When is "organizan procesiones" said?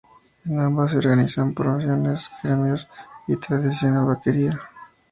0.97-2.27